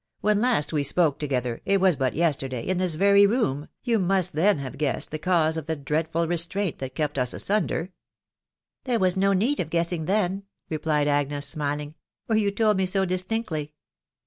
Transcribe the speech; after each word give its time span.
when 0.21 0.41
last 0.41 0.73
we 0.73 0.81
spoke 0.81 1.19
together, 1.19 1.61
it 1.63 1.79
was 1.79 1.95
baft 1.95 2.15
yes 2.15 2.35
terday, 2.35 2.65
in 2.65 2.79
this 2.79 2.95
very 2.95 3.27
room, 3.27 3.67
you 3.83 3.99
must 3.99 4.33
then 4.33 4.57
have 4.57 4.79
guessed 4.79 5.11
the 5.11 5.19
cause 5.19 5.57
of 5.57 5.67
the 5.67 5.75
dreadful 5.75 6.27
restraint 6.27 6.79
that 6.79 6.95
kept 6.95 7.19
us 7.19 7.35
asunder." 7.35 7.91
There 8.85 8.97
was 8.97 9.15
no 9.15 9.33
need 9.33 9.59
of 9.59 9.69
guessing 9.69 10.07
then/' 10.07 10.41
replied 10.71 11.07
Agnes 11.07 11.45
smiling," 11.47 11.93
for 12.25 12.35
you 12.35 12.49
told 12.49 12.77
me 12.77 12.87
so 12.87 13.05
distinctly." 13.05 13.73